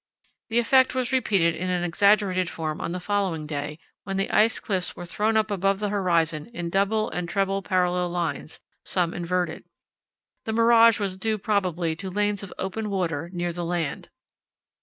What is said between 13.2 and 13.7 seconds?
near the